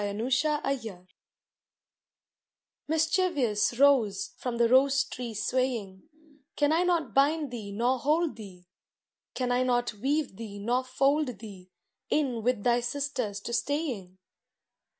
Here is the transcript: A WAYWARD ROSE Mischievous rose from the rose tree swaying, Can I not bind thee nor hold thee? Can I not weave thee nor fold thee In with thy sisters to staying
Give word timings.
A 0.03 0.13
WAYWARD 0.13 0.81
ROSE 0.83 1.07
Mischievous 2.87 3.77
rose 3.77 4.31
from 4.39 4.57
the 4.57 4.67
rose 4.67 5.03
tree 5.03 5.35
swaying, 5.35 6.09
Can 6.55 6.71
I 6.73 6.81
not 6.81 7.13
bind 7.13 7.51
thee 7.51 7.71
nor 7.71 7.99
hold 7.99 8.35
thee? 8.35 8.65
Can 9.35 9.51
I 9.51 9.61
not 9.61 9.93
weave 9.93 10.35
thee 10.37 10.57
nor 10.57 10.83
fold 10.83 11.37
thee 11.37 11.69
In 12.09 12.41
with 12.41 12.63
thy 12.63 12.79
sisters 12.79 13.39
to 13.41 13.53
staying 13.53 14.17